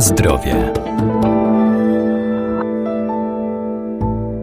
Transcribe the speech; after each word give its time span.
Zdrowie. 0.00 0.72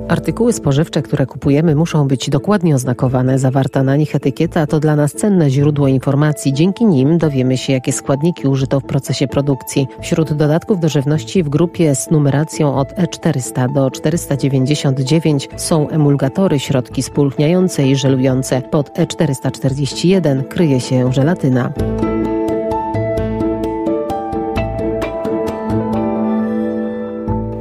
Artykuły 0.07 0.53
spożywcze, 0.53 1.01
które 1.01 1.25
kupujemy, 1.25 1.75
muszą 1.75 2.07
być 2.07 2.29
dokładnie 2.29 2.75
oznakowane. 2.75 3.39
Zawarta 3.39 3.83
na 3.83 3.95
nich 3.95 4.15
etykieta 4.15 4.67
to 4.67 4.79
dla 4.79 4.95
nas 4.95 5.13
cenne 5.13 5.49
źródło 5.49 5.87
informacji. 5.87 6.53
Dzięki 6.53 6.85
nim 6.85 7.17
dowiemy 7.17 7.57
się, 7.57 7.73
jakie 7.73 7.91
składniki 7.91 8.47
użyto 8.47 8.79
w 8.79 8.83
procesie 8.83 9.27
produkcji. 9.27 9.87
Wśród 10.01 10.33
dodatków 10.33 10.79
do 10.79 10.89
żywności 10.89 11.43
w 11.43 11.49
grupie 11.49 11.95
z 11.95 12.11
numeracją 12.11 12.75
od 12.75 12.93
E400 12.93 13.73
do 13.73 13.91
499 13.91 15.49
są 15.57 15.89
emulgatory, 15.89 16.59
środki 16.59 17.03
spulchniające 17.03 17.87
i 17.87 17.95
żelujące. 17.95 18.61
Pod 18.61 18.89
E441 18.89 20.43
kryje 20.43 20.79
się 20.79 21.13
żelatyna. 21.13 21.73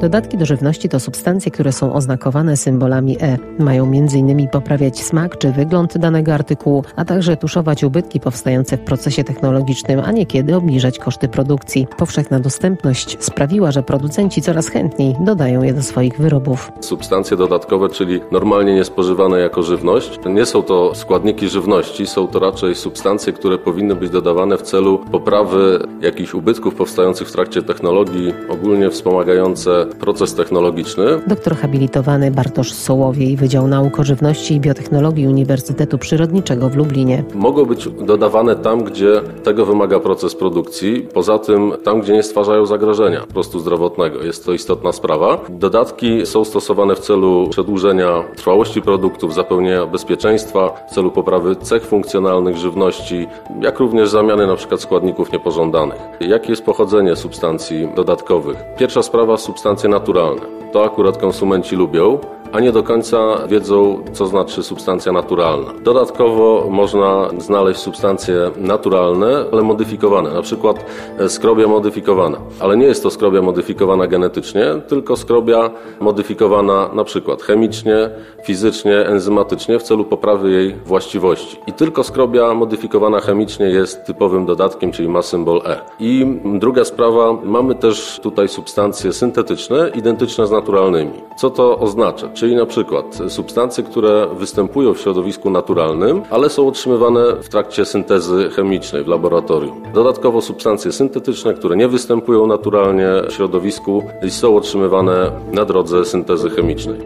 Dodatki 0.04 0.38
do 0.38 0.46
żywności 0.46 0.88
to 0.88 1.00
substancje, 1.00 1.52
które 1.52 1.72
są 1.72 1.92
oznakowane 1.92 2.56
symbolami 2.56 3.16
E. 3.20 3.38
Mają 3.58 3.84
m.in. 3.84 4.48
poprawiać 4.48 5.02
smak 5.02 5.38
czy 5.38 5.52
wygląd 5.52 5.98
danego 5.98 6.34
artykułu, 6.34 6.84
a 6.96 7.04
także 7.04 7.36
tuszować 7.36 7.84
ubytki 7.84 8.20
powstające 8.20 8.76
w 8.76 8.80
procesie 8.80 9.24
technologicznym, 9.24 10.00
a 10.04 10.12
niekiedy 10.12 10.56
obniżać 10.56 10.98
koszty 10.98 11.28
produkcji. 11.28 11.86
Powszechna 11.96 12.40
dostępność 12.40 13.16
sprawiła, 13.20 13.72
że 13.72 13.82
producenci 13.82 14.42
coraz 14.42 14.68
chętniej 14.68 15.16
dodają 15.20 15.62
je 15.62 15.74
do 15.74 15.82
swoich 15.82 16.18
wyrobów. 16.18 16.72
Substancje 16.80 17.36
dodatkowe, 17.36 17.88
czyli 17.88 18.20
normalnie 18.32 18.74
niespożywane 18.74 19.38
jako 19.40 19.62
żywność, 19.62 20.18
nie 20.26 20.46
są 20.46 20.62
to 20.62 20.94
składniki 20.94 21.48
żywności, 21.48 22.06
są 22.06 22.28
to 22.28 22.38
raczej 22.38 22.74
substancje, 22.74 23.32
które 23.32 23.58
powinny 23.58 23.94
być 23.94 24.10
dodawane 24.10 24.56
w 24.56 24.62
celu 24.62 24.98
poprawy 25.12 25.78
jakichś 26.00 26.34
ubytków 26.34 26.74
powstających 26.74 27.28
w 27.28 27.32
trakcie 27.32 27.62
technologii, 27.62 28.34
ogólnie 28.48 28.90
wspomagające 28.90 29.86
proces 30.00 30.34
technologiczny. 30.34 31.04
Doktor 31.26 31.56
habilitowany 31.56 32.30
Bartosz 32.30 32.72
Sołowiej, 32.72 33.36
Wydział 33.36 33.68
Nauk 33.68 34.00
o 34.00 34.04
Żywności 34.04 34.54
i 34.54 34.60
Biotechnologii 34.60 35.26
Uniwersytetu 35.26 35.98
Przyrodniczego 35.98 36.68
w 36.68 36.76
Lublinie. 36.76 37.24
Mogą 37.34 37.64
być 37.64 37.88
dodawane 37.88 38.56
tam, 38.56 38.84
gdzie 38.84 39.20
tego 39.44 39.66
wymaga 39.66 40.00
proces 40.00 40.34
produkcji, 40.34 41.08
poza 41.14 41.38
tym 41.38 41.72
tam, 41.84 42.00
gdzie 42.00 42.12
nie 42.12 42.22
stwarzają 42.22 42.66
zagrożenia 42.66 43.20
po 43.20 43.26
prostu 43.26 43.58
zdrowotnego. 43.58 44.22
Jest 44.22 44.46
to 44.46 44.52
istotna 44.52 44.92
sprawa. 44.92 45.40
Dodatki 45.48 46.26
są 46.26 46.44
stosowane 46.44 46.94
w 46.94 47.00
celu 47.00 47.48
przedłużenia 47.50 48.24
trwałości 48.36 48.82
produktów, 48.82 49.34
zapewnienia 49.34 49.86
bezpieczeństwa, 49.86 50.86
w 50.90 50.94
celu 50.94 51.10
poprawy 51.10 51.56
cech 51.56 51.86
funkcjonalnych 51.86 52.56
żywności, 52.56 53.26
jak 53.60 53.78
również 53.78 54.08
zamiany 54.08 54.44
np. 54.44 54.78
składników 54.78 55.32
niepożądanych. 55.32 55.98
Jakie 56.20 56.50
jest 56.50 56.64
pochodzenie 56.64 57.16
substancji 57.16 57.88
dodatkowych? 57.96 58.56
Pierwsza 58.78 59.02
sprawa 59.02 59.36
substancje 59.84 59.88
naturalne. 59.88 60.72
To 60.72 60.84
akurat 60.84 61.16
konsumenci 61.16 61.76
lubią 61.76 62.18
a 62.54 62.60
nie 62.60 62.72
do 62.72 62.82
końca 62.82 63.46
wiedzą, 63.48 64.04
co 64.12 64.26
znaczy 64.26 64.62
substancja 64.62 65.12
naturalna. 65.12 65.72
Dodatkowo 65.82 66.66
można 66.70 67.28
znaleźć 67.38 67.80
substancje 67.80 68.50
naturalne, 68.56 69.44
ale 69.52 69.62
modyfikowane, 69.62 70.30
na 70.30 70.42
przykład 70.42 70.84
e, 71.18 71.28
skrobia 71.28 71.68
modyfikowana. 71.68 72.38
Ale 72.60 72.76
nie 72.76 72.86
jest 72.86 73.02
to 73.02 73.10
skrobia 73.10 73.42
modyfikowana 73.42 74.06
genetycznie, 74.06 74.64
tylko 74.88 75.16
skrobia 75.16 75.70
modyfikowana 76.00 76.90
na 76.92 77.04
przykład 77.04 77.42
chemicznie, 77.42 78.10
fizycznie, 78.44 79.06
enzymatycznie 79.06 79.78
w 79.78 79.82
celu 79.82 80.04
poprawy 80.04 80.50
jej 80.50 80.74
właściwości. 80.74 81.56
I 81.66 81.72
tylko 81.72 82.04
skrobia 82.04 82.54
modyfikowana 82.54 83.20
chemicznie 83.20 83.66
jest 83.66 84.04
typowym 84.04 84.46
dodatkiem, 84.46 84.92
czyli 84.92 85.08
ma 85.08 85.22
symbol 85.22 85.62
E. 85.66 85.80
I 86.00 86.26
druga 86.44 86.84
sprawa, 86.84 87.32
mamy 87.44 87.74
też 87.74 88.20
tutaj 88.22 88.48
substancje 88.48 89.12
syntetyczne, 89.12 89.90
identyczne 89.94 90.46
z 90.46 90.50
naturalnymi. 90.50 91.12
Co 91.36 91.50
to 91.50 91.78
oznacza? 91.78 92.28
Na 92.52 92.66
przykład 92.66 93.18
substancje, 93.28 93.84
które 93.84 94.26
występują 94.38 94.94
w 94.94 95.00
środowisku 95.00 95.50
naturalnym, 95.50 96.22
ale 96.30 96.50
są 96.50 96.68
otrzymywane 96.68 97.36
w 97.42 97.48
trakcie 97.48 97.84
syntezy 97.84 98.50
chemicznej 98.50 99.04
w 99.04 99.08
laboratorium. 99.08 99.82
Dodatkowo 99.94 100.42
substancje 100.42 100.92
syntetyczne, 100.92 101.54
które 101.54 101.76
nie 101.76 101.88
występują 101.88 102.46
naturalnie 102.46 103.08
w 103.28 103.32
środowisku 103.32 104.02
i 104.26 104.30
są 104.30 104.56
otrzymywane 104.56 105.30
na 105.52 105.64
drodze 105.64 106.04
syntezy 106.04 106.50
chemicznej. 106.50 107.00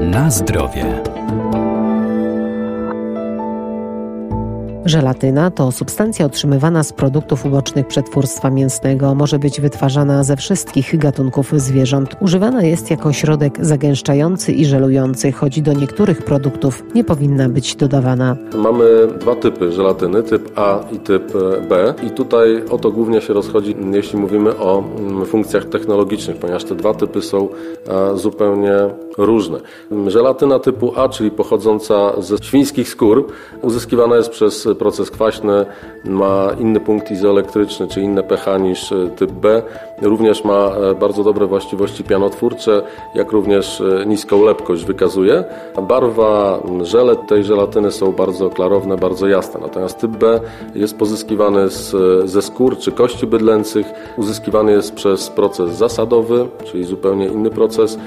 Na 0.00 0.30
zdrowie. 0.30 1.02
Żelatyna 4.84 5.50
to 5.50 5.72
substancja 5.72 6.26
otrzymywana 6.26 6.82
z 6.82 6.92
produktów 6.92 7.46
ubocznych 7.46 7.86
przetwórstwa 7.86 8.50
mięsnego. 8.50 9.14
Może 9.14 9.38
być 9.38 9.60
wytwarzana 9.60 10.24
ze 10.24 10.36
wszystkich 10.36 10.98
gatunków 10.98 11.52
zwierząt. 11.56 12.16
Używana 12.20 12.62
jest 12.62 12.90
jako 12.90 13.12
środek 13.12 13.64
zagęszczający 13.64 14.52
i 14.52 14.64
żelujący, 14.64 15.32
choć 15.32 15.60
do 15.60 15.72
niektórych 15.72 16.22
produktów 16.24 16.82
nie 16.94 17.04
powinna 17.04 17.48
być 17.48 17.76
dodawana. 17.76 18.36
Mamy 18.54 18.84
dwa 19.20 19.34
typy 19.34 19.72
żelatyny, 19.72 20.22
typ 20.22 20.58
A 20.58 20.80
i 20.92 20.98
typ 20.98 21.32
B. 21.68 21.94
I 22.06 22.10
tutaj 22.10 22.62
o 22.70 22.78
to 22.78 22.90
głównie 22.90 23.20
się 23.20 23.32
rozchodzi, 23.32 23.76
jeśli 23.92 24.18
mówimy 24.18 24.58
o 24.58 24.84
mm, 24.98 25.26
funkcjach 25.26 25.64
technologicznych, 25.64 26.36
ponieważ 26.36 26.64
te 26.64 26.74
dwa 26.74 26.94
typy 26.94 27.22
są 27.22 27.48
zupełnie 28.14 28.72
różne. 29.18 29.58
Żelatyna 30.06 30.58
typu 30.58 30.92
A, 30.96 31.08
czyli 31.08 31.30
pochodząca 31.30 32.22
ze 32.22 32.38
świńskich 32.38 32.88
skór, 32.88 33.26
uzyskiwana 33.62 34.16
jest 34.16 34.30
przez 34.30 34.68
proces 34.74 35.10
kwaśny, 35.10 35.66
ma 36.04 36.50
inny 36.58 36.80
punkt 36.80 37.10
izoelektryczny, 37.10 37.88
czy 37.88 38.00
inne 38.00 38.22
pH 38.22 38.58
niż 38.58 38.94
typ 39.16 39.32
B. 39.32 39.62
Również 40.02 40.44
ma 40.44 40.70
e, 40.90 40.94
bardzo 40.94 41.24
dobre 41.24 41.46
właściwości 41.46 42.04
pianotwórcze, 42.04 42.82
jak 43.14 43.32
również 43.32 43.80
e, 43.80 44.06
niską 44.06 44.44
lepkość 44.44 44.84
wykazuje. 44.84 45.44
Barwa, 45.88 46.62
żele 46.82 47.16
tej 47.16 47.44
żelatyny 47.44 47.92
są 47.92 48.12
bardzo 48.12 48.50
klarowne, 48.50 48.96
bardzo 48.96 49.28
jasne. 49.28 49.60
Natomiast 49.60 49.98
typ 49.98 50.10
B 50.10 50.40
jest 50.74 50.98
pozyskiwany 50.98 51.68
z, 51.68 51.94
ze 52.30 52.42
skór 52.42 52.78
czy 52.78 52.92
kości 52.92 53.26
bydlęcych. 53.26 53.86
Uzyskiwany 54.16 54.72
jest 54.72 54.94
przez 54.94 55.30
proces 55.30 55.70
zasadowy, 55.70 56.46
czyli 56.64 56.84
zupełnie 56.84 57.26
inny 57.26 57.50
proces. 57.50 57.98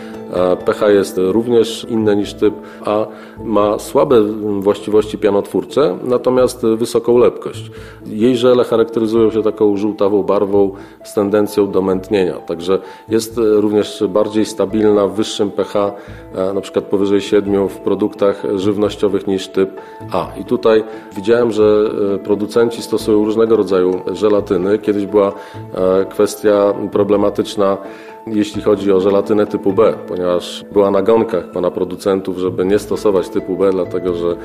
pH 0.65 0.89
jest 0.89 1.17
również 1.17 1.85
inne 1.89 2.15
niż 2.15 2.33
typ 2.33 2.53
A. 2.85 3.05
Ma 3.43 3.79
słabe 3.79 4.21
właściwości 4.59 5.17
pianotwórcze, 5.17 5.97
natomiast 6.03 6.65
wysoką 6.65 7.17
lepkość. 7.17 7.71
Jej 8.05 8.37
żele 8.37 8.63
charakteryzują 8.63 9.31
się 9.31 9.43
taką 9.43 9.77
żółtawą 9.77 10.23
barwą 10.23 10.71
z 11.03 11.13
tendencją 11.13 11.71
do 11.71 11.81
mętnienia, 11.85 12.33
także 12.33 12.79
jest 13.09 13.37
również 13.37 14.03
bardziej 14.09 14.45
stabilna 14.45 15.07
w 15.07 15.15
wyższym 15.15 15.51
pH, 15.51 15.93
e, 16.35 16.53
na 16.53 16.61
przykład 16.61 16.85
powyżej 16.85 17.21
7 17.21 17.69
w 17.69 17.77
produktach 17.79 18.43
żywnościowych 18.55 19.27
niż 19.27 19.47
typ 19.47 19.81
A. 20.11 20.27
I 20.41 20.45
tutaj 20.45 20.83
widziałem, 21.15 21.51
że 21.51 21.89
e, 22.15 22.17
producenci 22.17 22.81
stosują 22.81 23.25
różnego 23.25 23.55
rodzaju 23.55 24.01
żelatyny. 24.11 24.79
Kiedyś 24.79 25.05
była 25.05 25.27
e, 25.27 26.05
kwestia 26.05 26.73
problematyczna 26.91 27.77
jeśli 28.27 28.61
chodzi 28.61 28.91
o 28.91 28.99
żelatynę 28.99 29.47
typu 29.47 29.73
B, 29.73 29.93
ponieważ 30.07 30.65
była 30.71 30.91
na 30.91 31.01
gonkach 31.01 31.51
pana 31.51 31.71
producentów, 31.71 32.37
żeby 32.37 32.65
nie 32.65 32.79
stosować 32.79 33.29
typu 33.29 33.57
B, 33.57 33.69
dlatego 33.71 34.15
że 34.15 34.27
e, 34.27 34.35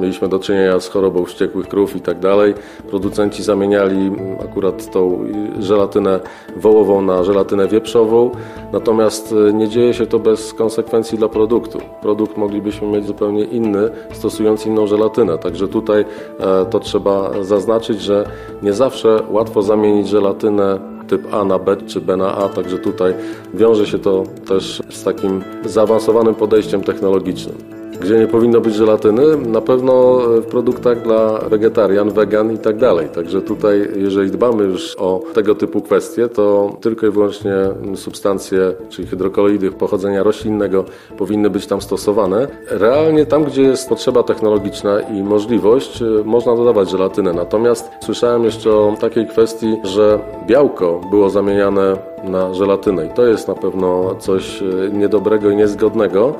mieliśmy 0.00 0.28
do 0.28 0.38
czynienia 0.38 0.80
z 0.80 0.88
chorobą 0.88 1.24
wściekłych 1.24 1.68
krów 1.68 1.96
i 1.96 2.00
tak 2.00 2.18
dalej. 2.18 2.54
Producenci 2.88 3.42
zamieniali 3.42 4.10
akurat 4.44 4.90
tą 4.90 5.24
żelatynę 5.58 6.20
wołową 6.56 7.02
na 7.02 7.24
żelatynę 7.24 7.68
wieprzową, 7.68 8.30
natomiast 8.72 9.34
e, 9.48 9.52
nie 9.52 9.68
dzieje 9.68 9.94
się 9.94 10.06
to 10.06 10.18
bez 10.18 10.54
konsekwencji 10.54 11.18
dla 11.18 11.28
produktu. 11.28 11.78
Produkt 12.02 12.36
moglibyśmy 12.36 12.88
mieć 12.88 13.06
zupełnie 13.06 13.44
inny, 13.44 13.90
stosując 14.12 14.66
inną 14.66 14.86
żelatynę, 14.86 15.38
także 15.38 15.68
tutaj 15.68 16.04
e, 16.40 16.66
to 16.66 16.80
trzeba 16.80 17.30
zaznaczyć, 17.42 18.00
że 18.00 18.28
nie 18.62 18.72
zawsze 18.72 19.22
łatwo 19.30 19.62
zamienić 19.62 20.08
żelatynę 20.08 20.93
typ 21.08 21.34
A 21.34 21.44
na 21.44 21.58
B 21.58 21.76
czy 21.86 22.00
B 22.00 22.16
na 22.16 22.36
A, 22.36 22.48
także 22.48 22.78
tutaj 22.78 23.14
wiąże 23.54 23.86
się 23.86 23.98
to 23.98 24.24
też 24.46 24.82
z 24.90 25.04
takim 25.04 25.44
zaawansowanym 25.64 26.34
podejściem 26.34 26.80
technologicznym 26.80 27.83
gdzie 28.00 28.18
nie 28.18 28.26
powinno 28.26 28.60
być 28.60 28.74
żelatyny, 28.74 29.36
na 29.36 29.60
pewno 29.60 30.18
w 30.18 30.44
produktach 30.44 31.02
dla 31.02 31.38
wegetarian, 31.38 32.10
wegan 32.10 32.52
i 32.52 32.58
tak 32.58 32.76
dalej. 32.76 33.08
Także 33.08 33.42
tutaj, 33.42 33.88
jeżeli 33.96 34.30
dbamy 34.30 34.64
już 34.64 34.96
o 34.98 35.22
tego 35.34 35.54
typu 35.54 35.80
kwestie, 35.80 36.28
to 36.28 36.76
tylko 36.80 37.06
i 37.06 37.10
wyłącznie 37.10 37.54
substancje, 37.94 38.74
czyli 38.88 39.08
hydrokoloidy 39.08 39.70
pochodzenia 39.70 40.22
roślinnego 40.22 40.84
powinny 41.18 41.50
być 41.50 41.66
tam 41.66 41.80
stosowane. 41.80 42.48
Realnie 42.70 43.26
tam, 43.26 43.44
gdzie 43.44 43.62
jest 43.62 43.88
potrzeba 43.88 44.22
technologiczna 44.22 45.00
i 45.00 45.22
możliwość, 45.22 46.02
można 46.24 46.56
dodawać 46.56 46.90
żelatynę. 46.90 47.32
Natomiast 47.32 47.90
słyszałem 48.02 48.44
jeszcze 48.44 48.70
o 48.70 48.96
takiej 49.00 49.26
kwestii, 49.26 49.76
że 49.84 50.18
białko 50.46 51.00
było 51.10 51.30
zamieniane 51.30 52.13
na 52.24 52.54
żelatynę. 52.54 53.06
I 53.06 53.08
to 53.08 53.26
jest 53.26 53.48
na 53.48 53.54
pewno 53.54 54.14
coś 54.18 54.62
e, 54.62 54.64
niedobrego 54.92 55.50
i 55.50 55.56
niezgodnego, 55.56 56.34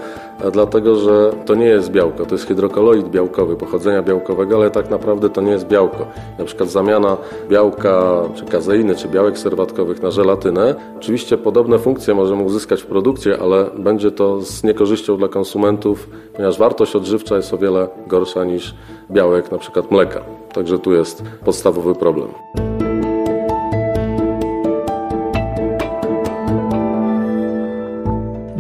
dlatego 0.53 0.97
że 0.97 1.33
to 1.47 1.55
nie 1.55 1.67
jest 1.67 1.91
białko, 1.91 2.27
to 2.27 2.35
jest 2.35 2.47
hydrokoloid 2.47 3.09
białkowy 3.09 3.57
pochodzenia 3.57 4.03
białkowego, 4.03 4.57
ale 4.57 4.71
tak 4.71 4.91
naprawdę 4.91 5.31
to 5.31 5.41
nie 5.41 5.51
jest 5.51 5.67
białko. 5.67 6.07
Na 6.39 6.45
przykład 6.45 6.69
zamiana 6.69 7.17
białka, 7.49 8.23
czy 8.35 8.45
kazeiny, 8.45 8.95
czy 8.95 9.09
białek 9.09 9.39
serwatkowych 9.39 10.03
na 10.03 10.11
żelatynę. 10.11 10.75
Oczywiście 10.97 11.39
podobne 11.39 11.79
funkcje 11.79 12.15
możemy 12.15 12.43
uzyskać 12.43 12.83
w 12.83 12.87
produkcji, 12.87 13.33
ale 13.33 13.67
będzie 13.79 14.11
to 14.11 14.41
z 14.41 14.65
niekorzyścią 14.65 15.17
dla 15.17 15.29
konsumentów, 15.29 16.09
ponieważ 16.33 16.59
wartość 16.59 16.97
odżywcza 16.97 17.37
jest 17.37 17.55
o 17.55 17.59
wiele 17.59 17.89
gorsza 18.07 18.45
niż 18.45 18.75
białek 19.11 19.53
na 19.53 19.59
przykład 19.59 19.91
mleka. 19.91 20.21
Także 20.53 20.79
tu 20.79 20.93
jest 20.93 21.23
podstawowy 21.45 21.95
problem. 21.95 22.74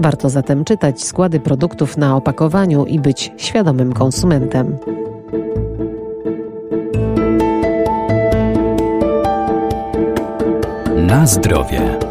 Warto 0.04 0.28
zatem 0.28 0.64
czytać 0.64 1.02
składy 1.02 1.40
produktów 1.40 1.96
na 1.96 2.16
opakowaniu 2.16 2.84
i 2.84 2.98
być 2.98 3.32
świadomym 3.36 3.92
konsumentem. 3.92 4.76
Na 10.96 11.26
zdrowie. 11.26 12.03